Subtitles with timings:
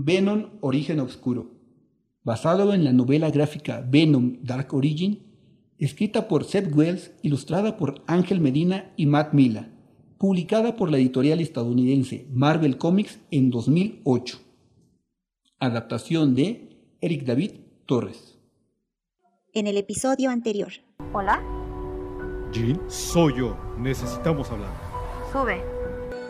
[0.00, 1.50] Venom Origen Oscuro,
[2.22, 5.24] basado en la novela gráfica Venom Dark Origin,
[5.76, 9.70] escrita por Seth Wells, ilustrada por Ángel Medina y Matt Mila,
[10.16, 14.38] publicada por la editorial estadounidense Marvel Comics en 2008.
[15.58, 17.50] Adaptación de Eric David
[17.84, 18.38] Torres.
[19.52, 20.70] En el episodio anterior.
[21.12, 21.42] Hola.
[22.52, 23.56] Jean, soy yo.
[23.80, 24.70] Necesitamos hablar.
[25.32, 25.60] Sube.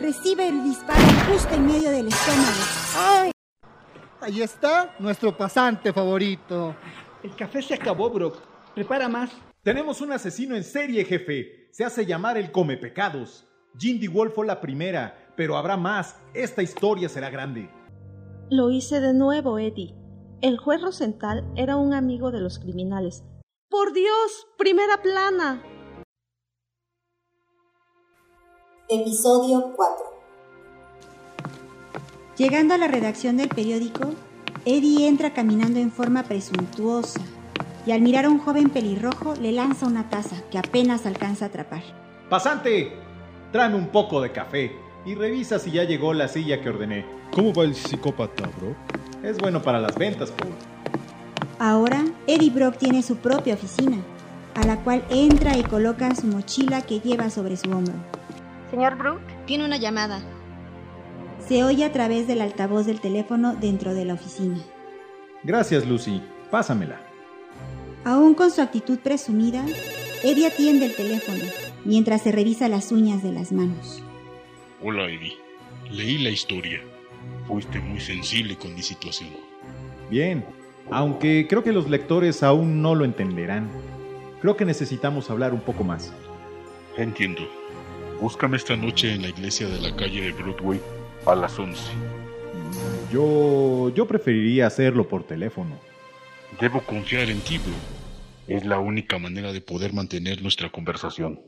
[0.00, 2.62] Recibe el disparo justo en medio del estómago.
[2.96, 3.30] ¡Ay!
[4.20, 6.74] Ahí está nuestro pasante favorito.
[7.22, 8.38] El café se acabó, Brock.
[8.74, 9.30] Prepara más.
[9.62, 11.68] Tenemos un asesino en serie, jefe.
[11.70, 13.46] Se hace llamar el Come Pecados.
[13.78, 16.16] Jindy Wolf fue la primera, pero habrá más.
[16.34, 17.70] Esta historia será grande.
[18.50, 19.94] Lo hice de nuevo, Eddie.
[20.40, 23.22] El juez Rosenthal era un amigo de los criminales.
[23.70, 24.48] ¡Por Dios!
[24.56, 25.62] ¡Primera plana!
[28.88, 30.17] Episodio 4
[32.38, 34.14] Llegando a la redacción del periódico,
[34.64, 37.20] Eddie entra caminando en forma presuntuosa
[37.84, 41.48] y al mirar a un joven pelirrojo le lanza una taza que apenas alcanza a
[41.48, 41.82] atrapar.
[42.30, 42.92] ¡Pasante!
[43.50, 44.70] Tráeme un poco de café
[45.04, 47.04] y revisa si ya llegó la silla que ordené.
[47.32, 48.76] ¿Cómo va el psicópata, bro?
[49.28, 50.52] Es bueno para las ventas, Paul.
[51.58, 53.96] Ahora, Eddie Brock tiene su propia oficina,
[54.54, 57.94] a la cual entra y coloca su mochila que lleva sobre su hombro.
[58.70, 59.22] Señor Brook.
[59.46, 60.20] Tiene una llamada.
[61.48, 64.58] Se oye a través del altavoz del teléfono dentro de la oficina.
[65.42, 66.20] Gracias, Lucy.
[66.50, 67.00] Pásamela.
[68.04, 69.64] Aún con su actitud presumida,
[70.22, 71.42] Eddie atiende el teléfono
[71.86, 74.02] mientras se revisa las uñas de las manos.
[74.82, 75.38] Hola, Eddie.
[75.90, 76.82] Leí la historia.
[77.46, 79.30] Fuiste muy sensible con mi situación.
[80.10, 80.44] Bien,
[80.90, 83.70] aunque creo que los lectores aún no lo entenderán.
[84.42, 86.12] Creo que necesitamos hablar un poco más.
[86.98, 87.40] Entiendo.
[88.20, 90.78] Búscame esta noche en la iglesia de la calle de Broadway
[91.30, 91.80] a las 11.
[93.12, 93.90] Yo.
[93.94, 95.78] yo preferiría hacerlo por teléfono.
[96.60, 97.74] Debo confiar en ti, bro.
[98.46, 101.40] Es la única manera de poder mantener nuestra conversación.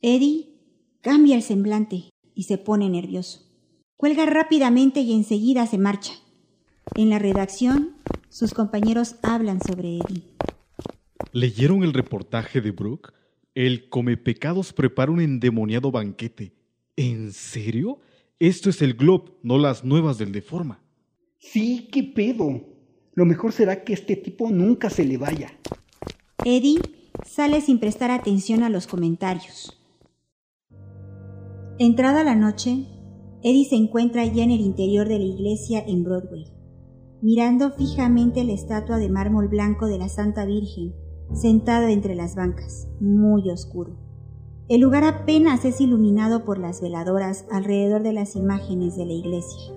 [0.00, 0.48] Eddie
[1.00, 3.40] cambia el semblante y se pone nervioso.
[3.96, 6.12] Cuelga rápidamente y enseguida se marcha.
[6.94, 7.96] En la redacción,
[8.28, 10.22] sus compañeros hablan sobre Eddie.
[11.32, 13.12] ¿Leyeron el reportaje de Brooke?
[13.54, 16.52] El Come Pecados prepara un endemoniado banquete.
[16.96, 18.00] ¿En serio?
[18.40, 20.82] Esto es el Globe, no las nuevas del Deforma.
[21.36, 22.62] Sí, qué pedo.
[23.12, 25.52] Lo mejor será que este tipo nunca se le vaya.
[26.46, 26.80] Eddie
[27.26, 29.78] sale sin prestar atención a los comentarios.
[31.78, 32.86] Entrada la noche,
[33.42, 36.46] Eddie se encuentra ya en el interior de la iglesia en Broadway,
[37.20, 40.94] mirando fijamente la estatua de mármol blanco de la Santa Virgen,
[41.34, 44.09] sentada entre las bancas, muy oscuro.
[44.70, 49.74] El lugar apenas es iluminado por las veladoras alrededor de las imágenes de la iglesia.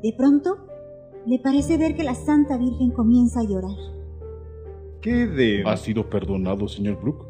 [0.00, 0.58] De pronto,
[1.26, 3.74] le parece ver que la Santa Virgen comienza a llorar.
[5.00, 5.64] ¿Qué de...
[5.66, 7.26] ¿Ha sido perdonado, señor Brooke?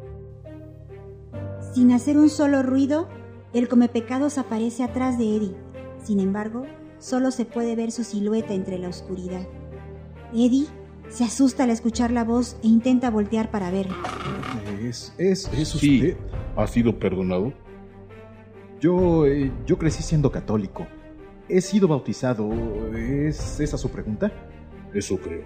[1.73, 3.07] Sin hacer un solo ruido,
[3.53, 5.55] el comepecados aparece atrás de Eddie.
[6.03, 6.67] Sin embargo,
[6.99, 9.47] solo se puede ver su silueta entre la oscuridad.
[10.31, 10.67] Eddie
[11.07, 13.95] se asusta al escuchar la voz e intenta voltear para verlo.
[14.79, 15.79] Es, es, es usted.
[15.79, 16.15] Sí.
[16.59, 17.53] ¿Ha sido perdonado?
[18.81, 20.85] Yo, eh, yo crecí siendo católico.
[21.47, 22.49] He sido bautizado.
[22.93, 24.29] ¿Es esa su pregunta?
[24.93, 25.45] Eso creo.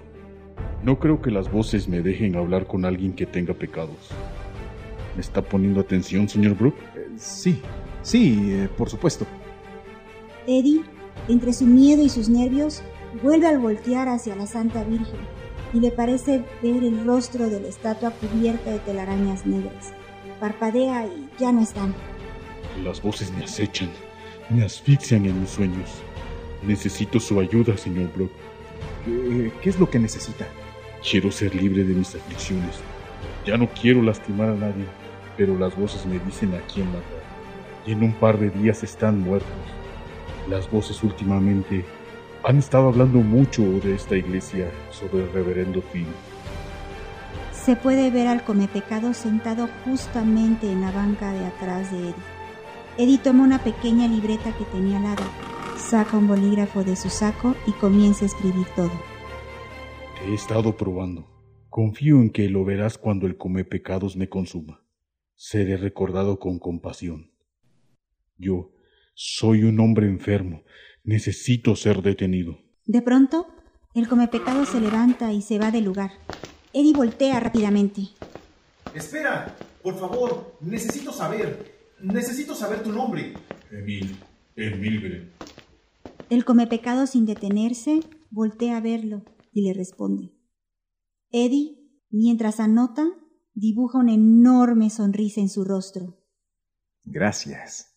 [0.81, 4.09] No creo que las voces me dejen hablar con alguien que tenga pecados.
[5.13, 6.81] ¿Me está poniendo atención, señor Brooke?
[6.96, 7.62] Eh, sí,
[8.01, 9.28] sí, eh, por supuesto.
[10.47, 10.81] Eddie,
[11.28, 12.81] entre su miedo y sus nervios,
[13.22, 15.19] vuelve al voltear hacia la Santa Virgen
[15.74, 19.94] y le parece ver el rostro de la estatua cubierta de telarañas negras.
[20.40, 21.94] Parpadea y ya no están.
[22.84, 23.90] Las voces me acechan,
[24.50, 25.90] me asfixian en mis sueños.
[26.64, 28.32] Necesito su ayuda, señor Brock.
[29.06, 30.46] ¿Qué, qué es lo que necesita?
[31.10, 32.80] Quiero ser libre de mis aflicciones.
[33.46, 34.86] Ya no quiero lastimar a nadie,
[35.38, 37.24] pero las voces me dicen a quién matar.
[37.86, 39.50] Y en un par de días están muertos.
[40.50, 41.84] Las voces últimamente
[42.44, 46.07] han estado hablando mucho de esta iglesia sobre el reverendo Finn.
[47.65, 52.15] Se puede ver al comepecado sentado justamente en la banca de atrás de Eddie.
[52.98, 55.24] Eddie toma una pequeña libreta que tenía al lado,
[55.77, 58.92] saca un bolígrafo de su saco y comienza a escribir todo.
[60.19, 61.25] Te he estado probando.
[61.69, 64.83] Confío en que lo verás cuando el come pecados me consuma.
[65.36, 67.31] Seré recordado con compasión.
[68.38, 68.74] Yo
[69.13, 70.63] soy un hombre enfermo.
[71.06, 72.59] Necesito ser detenido.
[72.86, 73.48] De pronto,
[73.95, 76.12] el comepecado se levanta y se va del lugar.
[76.74, 78.02] Eddie voltea rápidamente.
[78.96, 81.72] Espera, por favor, necesito saber.
[82.02, 83.34] Necesito saber tu nombre.
[83.72, 84.18] Emil,
[84.56, 85.31] Emil.
[86.30, 88.00] El come pecado sin detenerse
[88.31, 90.34] voltea a verlo y le responde.
[91.31, 91.78] Eddie,
[92.10, 93.06] mientras anota,
[93.54, 96.18] dibuja una enorme sonrisa en su rostro.
[97.04, 97.96] Gracias.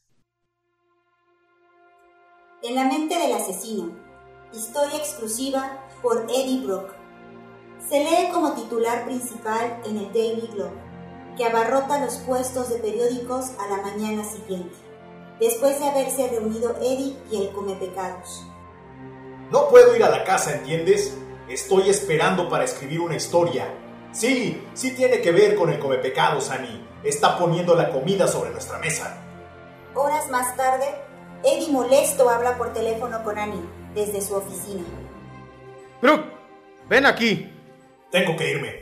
[2.62, 3.92] En la mente del asesino.
[4.52, 6.95] Historia exclusiva por Eddie Brock.
[7.88, 10.74] Se lee como titular principal en el Daily Globe,
[11.36, 14.74] que abarrota los puestos de periódicos a la mañana siguiente,
[15.38, 18.44] después de haberse reunido Eddie y el Come Pecados.
[19.52, 21.16] No puedo ir a la casa, ¿entiendes?
[21.48, 23.72] Estoy esperando para escribir una historia.
[24.10, 26.84] Sí, sí tiene que ver con el Come Pecados, Annie.
[27.04, 29.22] Está poniendo la comida sobre nuestra mesa.
[29.94, 30.86] Horas más tarde,
[31.44, 33.62] Eddie molesto habla por teléfono con Annie
[33.94, 34.82] desde su oficina.
[36.02, 36.32] Brooke,
[36.88, 37.55] ven aquí.
[38.16, 38.74] Tengo que irme.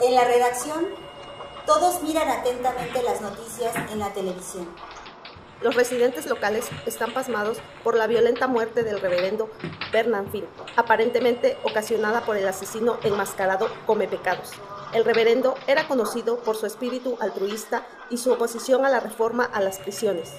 [0.00, 0.86] En la redacción,
[1.66, 4.66] todos miran atentamente las noticias en la televisión.
[5.60, 9.50] Los residentes locales están pasmados por la violenta muerte del reverendo
[9.92, 10.46] Vernon Finn,
[10.76, 14.52] aparentemente ocasionada por el asesino enmascarado Come Pecados.
[14.94, 19.60] El reverendo era conocido por su espíritu altruista y su oposición a la reforma a
[19.60, 20.32] las prisiones.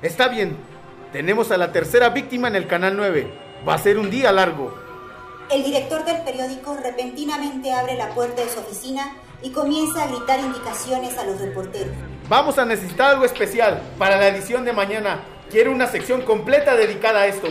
[0.00, 0.56] Está bien,
[1.12, 3.30] tenemos a la tercera víctima en el Canal 9.
[3.68, 4.84] Va a ser un día largo.
[5.50, 10.40] El director del periódico repentinamente abre la puerta de su oficina y comienza a gritar
[10.40, 11.94] indicaciones a los reporteros.
[12.28, 15.22] Vamos a necesitar algo especial para la edición de mañana.
[15.50, 17.48] Quiero una sección completa dedicada a esto.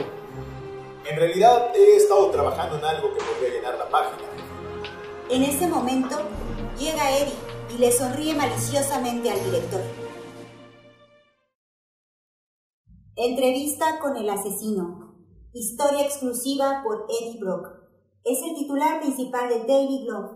[1.05, 4.23] En realidad he estado trabajando en algo que podría llenar la página.
[5.29, 6.17] En ese momento
[6.79, 7.33] llega Eddie
[7.75, 9.81] y le sonríe maliciosamente al director.
[13.15, 15.13] Entrevista con el asesino.
[15.53, 17.82] Historia exclusiva por Eddie Brock.
[18.25, 20.29] Es el titular principal del Daily Globe.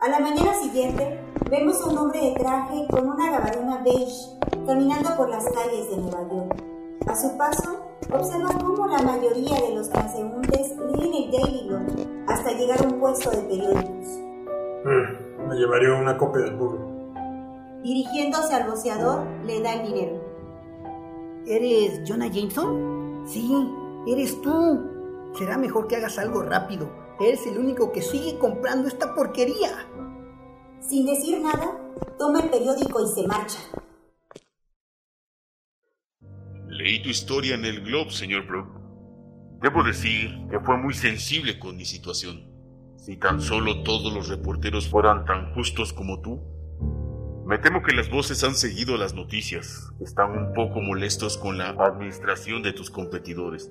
[0.00, 1.20] A la mañana siguiente,
[1.50, 5.98] vemos a un hombre de traje con una gabardina beige caminando por las calles de
[5.98, 6.64] Nueva York.
[7.06, 12.52] A su paso, observa cómo la mayoría de los transeúntes leen el Daily Globe hasta
[12.52, 14.08] llegar a un puesto de periódicos.
[14.86, 16.78] Mm, me llevaría una copia del burro.
[17.82, 20.24] Dirigiéndose al boceador, le da el dinero.
[21.46, 23.24] ¿Eres Jonah Jameson?
[23.26, 23.68] Sí,
[24.06, 24.89] eres tú.
[25.36, 26.90] Será mejor que hagas algo rápido.
[27.20, 29.86] Eres el único que sigue comprando esta porquería.
[30.80, 31.78] Sin decir nada,
[32.18, 33.58] toma el periódico y se marcha.
[36.68, 38.68] Leí tu historia en el Globe, señor Brook.
[39.60, 42.50] Debo decir que fue muy sensible con mi situación.
[42.96, 46.40] Si tan solo todos los reporteros fueran tan justos como tú.
[47.46, 49.90] Me temo que las voces han seguido las noticias.
[50.00, 53.70] Están un poco molestos con la administración de tus competidores.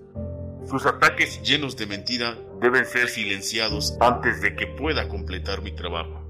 [0.70, 6.22] Sus ataques llenos de mentira deben ser silenciados antes de que pueda completar mi trabajo.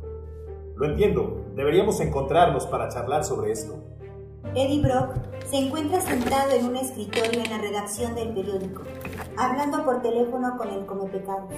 [0.77, 1.45] Lo entiendo.
[1.57, 3.83] Deberíamos encontrarnos para charlar sobre esto.
[4.55, 5.15] Eddie Brock
[5.45, 8.83] se encuentra sentado en un escritorio en la redacción del periódico,
[9.35, 11.53] hablando por teléfono con el Come Pecados.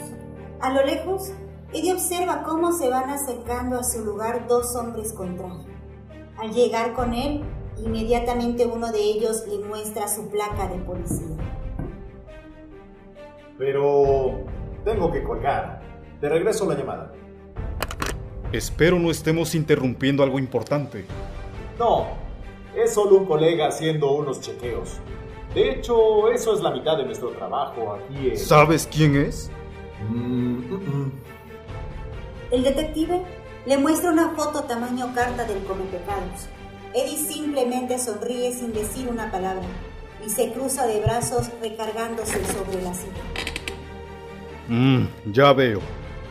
[0.60, 1.31] A lo lejos,
[1.74, 5.68] Eddie observa cómo se van acercando a su lugar dos hombres con traje.
[6.39, 7.44] Al llegar con él,
[7.78, 11.60] inmediatamente uno de ellos le muestra su placa de policía.
[13.61, 14.43] Pero
[14.83, 15.83] tengo que colgar.
[16.19, 17.11] De regreso la llamada.
[18.51, 21.05] Espero no estemos interrumpiendo algo importante.
[21.77, 22.07] No,
[22.75, 24.97] es solo un colega haciendo unos chequeos.
[25.53, 28.37] De hecho, eso es la mitad de nuestro trabajo aquí en...
[28.37, 29.51] ¿Sabes quién es?
[30.09, 31.11] Mm, mm, mm.
[32.49, 33.21] El detective
[33.68, 36.47] le muestra una foto tamaño carta del Come Pecados.
[36.95, 39.68] Eddie simplemente sonríe sin decir una palabra
[40.25, 43.50] y se cruza de brazos recargándose sobre la silla.
[44.68, 45.81] Mm, ya veo.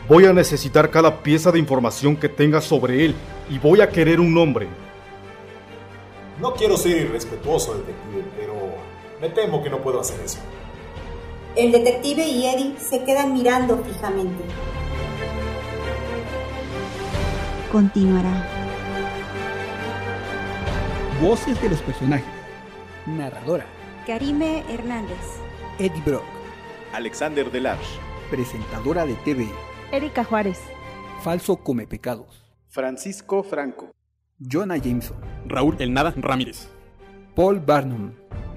[0.08, 3.14] Voy a necesitar cada pieza de información que tenga sobre él
[3.48, 4.66] y voy a querer un nombre.
[6.40, 8.54] No quiero ser irrespetuoso, detective, pero
[9.20, 10.38] me temo que no puedo hacer eso.
[11.54, 14.42] El detective y Eddie se quedan mirando fijamente.
[17.70, 18.48] Continuará.
[21.20, 22.26] Voces de los personajes.
[23.06, 23.66] Narradora.
[24.06, 25.18] Karime Hernández.
[25.78, 26.24] Eddie Brock.
[26.92, 28.09] Alexander Delarge.
[28.30, 29.48] Presentadora de TV.
[29.90, 30.60] Erika Juárez.
[31.20, 32.44] Falso Come Pecados.
[32.68, 33.90] Francisco Franco.
[34.38, 35.16] Jonah Jameson.
[35.46, 36.68] Raúl El Nada Ramírez.
[37.34, 38.12] Paul Barnum.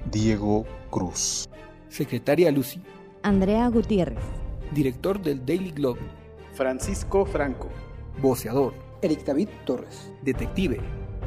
[0.08, 1.48] Diego Cruz.
[1.88, 2.80] Secretaria Lucy.
[3.24, 4.22] Andrea Gutiérrez.
[4.70, 6.00] Director del Daily Globe.
[6.52, 7.68] Francisco Franco.
[8.22, 8.74] Voceador.
[9.02, 10.12] Eric David Torres.
[10.22, 10.80] Detective.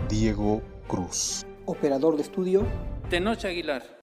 [0.08, 1.46] Diego Cruz.
[1.66, 2.66] Operador de estudio.
[3.10, 3.84] Tenoch Aguilar.